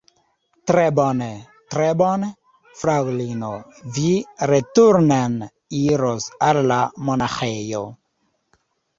[0.69, 1.25] Tre bone,
[1.73, 2.29] tre bone,
[2.79, 3.49] Fraŭlino,
[3.97, 4.05] vi
[4.51, 5.35] returnen
[5.81, 6.79] iros al la
[7.11, 7.83] monaĥejo